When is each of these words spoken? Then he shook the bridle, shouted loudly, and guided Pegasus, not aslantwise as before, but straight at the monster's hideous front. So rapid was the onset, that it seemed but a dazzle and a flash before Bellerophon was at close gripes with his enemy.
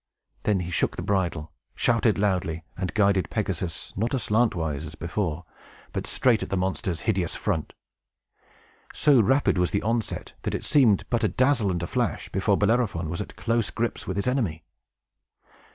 Then 0.45 0.61
he 0.61 0.71
shook 0.71 0.95
the 0.95 1.03
bridle, 1.03 1.51
shouted 1.75 2.17
loudly, 2.17 2.63
and 2.75 2.91
guided 2.95 3.29
Pegasus, 3.29 3.93
not 3.95 4.15
aslantwise 4.15 4.83
as 4.87 4.95
before, 4.95 5.45
but 5.93 6.07
straight 6.07 6.41
at 6.41 6.49
the 6.49 6.57
monster's 6.57 7.01
hideous 7.01 7.35
front. 7.35 7.73
So 8.95 9.21
rapid 9.21 9.59
was 9.59 9.69
the 9.69 9.83
onset, 9.83 10.33
that 10.41 10.55
it 10.55 10.63
seemed 10.65 11.03
but 11.11 11.23
a 11.23 11.27
dazzle 11.27 11.69
and 11.69 11.83
a 11.83 11.85
flash 11.85 12.29
before 12.29 12.57
Bellerophon 12.57 13.11
was 13.11 13.21
at 13.21 13.35
close 13.35 13.69
gripes 13.69 14.07
with 14.07 14.17
his 14.17 14.25
enemy. 14.25 14.63